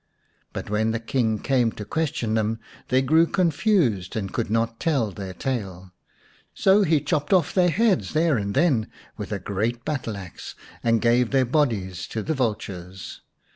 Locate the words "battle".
9.85-10.17